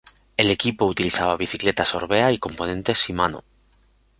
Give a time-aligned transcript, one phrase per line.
[0.35, 3.43] El equipo utilizaba bicicletas Orbea y componentes Shimano.